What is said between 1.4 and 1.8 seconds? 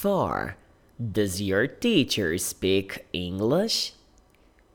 your